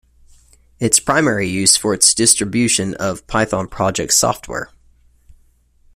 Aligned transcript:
Its 0.79 0.99
primary 0.99 1.47
use 1.47 1.73
is 1.73 1.77
for 1.77 1.95
distribution 1.95 2.95
of 2.95 3.17
the 3.17 3.23
Python 3.25 3.67
project 3.67 4.11
software. 4.13 4.71